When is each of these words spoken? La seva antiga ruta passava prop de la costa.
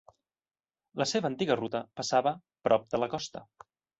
La 1.01 1.05
seva 1.11 1.29
antiga 1.33 1.57
ruta 1.59 1.83
passava 2.01 2.35
prop 2.69 2.87
de 2.95 3.03
la 3.05 3.13
costa. 3.15 3.45